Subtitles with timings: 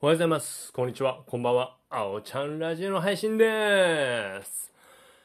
[0.00, 0.72] おはようございます。
[0.72, 1.24] こんにちは。
[1.26, 1.76] こんばんは。
[1.90, 4.72] あおちゃんラジオの配信でーす。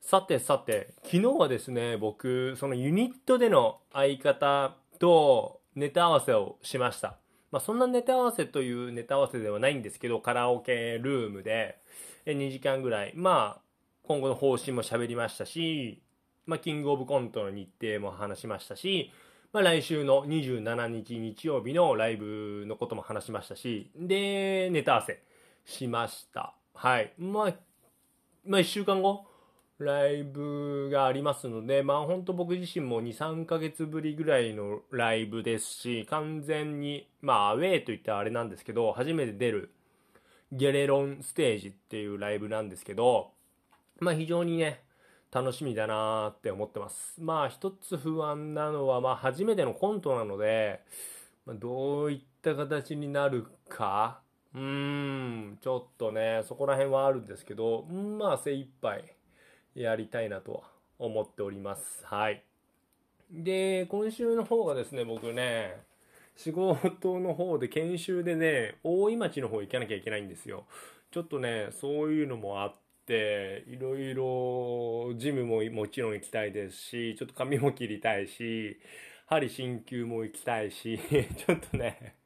[0.00, 7.16] さてさて、昨日はですね、僕、そのユニットでの相方とネタ合わせをしました。
[7.52, 11.78] まあそんなネタ合わせというネタ合わせではないんですけど、カラオケルームで
[12.26, 13.62] 2時間ぐらい、まあ
[14.02, 16.02] 今後の方針も喋りましたし、
[16.44, 19.12] まあキングオブコントの日程も話しましたし、
[19.52, 25.22] まあ、来週の27日日曜日のライブのことも話しましたし、で、ネタ合わせ
[25.64, 26.54] しました。
[26.74, 27.12] はい。
[27.18, 27.54] まあ、
[28.44, 29.26] まあ、1週間後、
[29.78, 39.70] ライブがありますので、まあ、本当僕自身も2、3ヶ月ぶりぐらいのライブですし、完全に、まあ、アウェーといったらあれなんですけど、初めて出る
[40.52, 43.32] ゲレロンステージっていうライブなんですけど、
[44.00, 44.80] まあ、非常にね、
[45.32, 47.20] 楽しみだなーって思ってます。
[47.20, 50.80] まあ一つ不安なのは、まあ初めてのコントなので、
[51.44, 54.20] まあ、どういった形になるか、
[54.54, 59.14] うーん、ちょっとね、そこら辺はあるんですけど、まあ精一杯
[59.74, 60.60] やりたいなとは
[60.98, 62.04] 思っております。
[62.04, 62.42] はい。
[63.30, 65.82] で、今週の方がですね、僕ね、
[66.36, 70.64] 仕事の方で研修でね、大井町の方行かなきゃいけないんですよ。
[71.10, 72.74] ちょっとね、そういうのもあっ
[73.06, 78.78] て、いろいろジムももちろん行きたいですし、ちょっと髪も切りたいし、
[79.26, 80.98] 針鍼灸も行きたいし、
[81.46, 82.16] ちょっとね、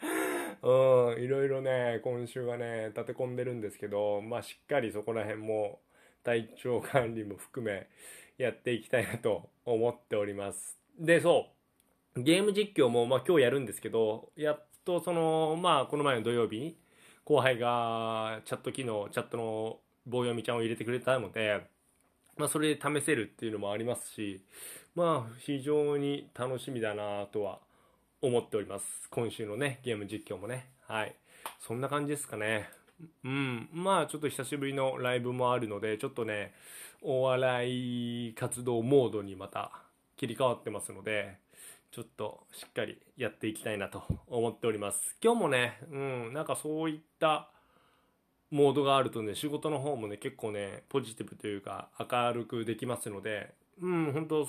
[0.62, 5.80] うん、いろいろね、今週はね、立て込んでるんですけど、まあしっかりそこら辺も
[6.24, 7.86] 体調管理も含め
[8.38, 10.78] やっていきたいなと思っております。
[10.98, 11.52] で、そ
[12.16, 16.76] う、ゲーム実況もまあ今日やるんですけど、やっとその、まあこの前の土曜日、
[17.24, 21.66] 後輩がチャット機能、チャットの棒読みちゃんを入れてくれたので、
[22.36, 24.44] まあそれで試せるっていうのもありますし、
[24.94, 27.58] まあ非常に楽しみだなとは
[28.22, 29.08] 思っております。
[29.10, 30.70] 今週のね、ゲーム実況もね。
[30.86, 31.14] はい。
[31.60, 32.68] そんな感じですかね。
[33.24, 33.68] うん。
[33.72, 36.54] まあちょっと久しぶりのライブもあるので、ちょっとね、
[37.02, 39.72] お笑い活動モードにまた
[40.16, 41.38] 切り替わってますので、
[41.90, 45.16] ちょっとしっかりやっていきたいなと思っております。
[45.22, 47.50] 今日もね、うん、なんかそういった
[48.56, 54.48] モードがあるとね、仕事の方もね、結構ね、ポジティブというか、明るくできますので、うん、本当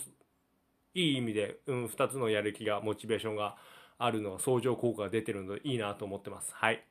[0.94, 3.58] いい意味で、うん、二つのやる気が、モチベーションが
[3.98, 6.54] あるのが相乗効果が出てるので、いいなと思ってます。
[6.54, 6.84] はい。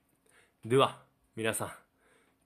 [0.65, 1.01] では、
[1.35, 1.71] 皆さん、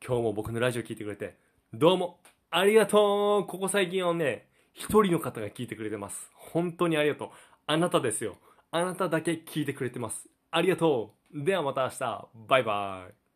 [0.07, 1.37] 今日も僕のラジオ聞いてくれて、
[1.75, 2.21] どうも、
[2.51, 6.31] ありがとうここ最近はね、一人の方が聞いてくれてます。
[6.35, 7.29] 本当にありがとう。
[7.67, 8.37] あなたですよ。
[8.71, 10.29] あなただけ聞いてくれてます。
[10.51, 11.45] ありがとう。
[11.45, 12.29] ではまた明日。
[12.49, 13.30] バイバイ。